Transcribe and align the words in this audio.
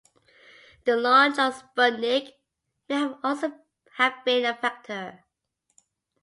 The 0.85 0.95
launch 0.97 1.37
of 1.37 1.61
Sputnik 1.75 2.31
may 2.89 3.09
also 3.23 3.53
have 3.97 4.25
been 4.25 4.45
a 4.45 4.55
factor. 4.55 5.25